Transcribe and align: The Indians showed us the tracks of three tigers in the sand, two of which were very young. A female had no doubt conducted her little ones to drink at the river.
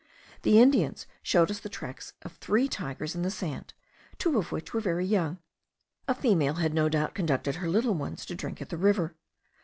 The 0.41 0.59
Indians 0.59 1.05
showed 1.21 1.51
us 1.51 1.59
the 1.59 1.69
tracks 1.69 2.13
of 2.23 2.31
three 2.33 2.67
tigers 2.67 3.13
in 3.13 3.21
the 3.21 3.29
sand, 3.29 3.75
two 4.17 4.39
of 4.39 4.51
which 4.51 4.73
were 4.73 4.79
very 4.79 5.05
young. 5.05 5.37
A 6.07 6.15
female 6.15 6.55
had 6.55 6.73
no 6.73 6.89
doubt 6.89 7.13
conducted 7.13 7.57
her 7.57 7.69
little 7.69 7.93
ones 7.93 8.25
to 8.25 8.33
drink 8.33 8.63
at 8.63 8.69
the 8.69 8.77
river. 8.77 9.15